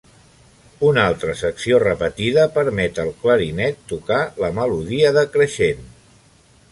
Una 0.85 1.01
altra 1.09 1.35
secció 1.41 1.81
repetida 1.83 2.45
permet 2.57 3.01
al 3.05 3.11
clarinet 3.25 3.83
tocar 3.93 4.21
la 4.45 4.51
melodia 4.61 5.13
decreixent. 5.23 5.85